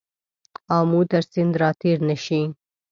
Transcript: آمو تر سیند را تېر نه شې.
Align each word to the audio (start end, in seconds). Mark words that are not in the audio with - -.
آمو 0.77 0.99
تر 1.11 1.21
سیند 1.31 1.53
را 1.61 1.69
تېر 1.79 1.97
نه 2.09 2.15
شې. 2.23 2.41